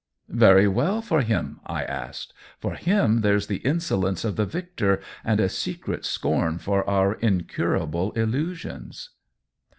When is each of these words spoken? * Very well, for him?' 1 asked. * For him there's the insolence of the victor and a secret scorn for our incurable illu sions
* 0.25 0.27
Very 0.47 0.67
well, 0.67 0.99
for 1.03 1.21
him?' 1.21 1.59
1 1.67 1.83
asked. 1.83 2.33
* 2.47 2.57
For 2.59 2.73
him 2.73 3.21
there's 3.21 3.45
the 3.45 3.57
insolence 3.57 4.25
of 4.25 4.35
the 4.35 4.47
victor 4.47 4.99
and 5.23 5.39
a 5.39 5.47
secret 5.47 6.05
scorn 6.05 6.57
for 6.57 6.83
our 6.89 7.13
incurable 7.13 8.11
illu 8.13 8.55
sions 8.55 9.11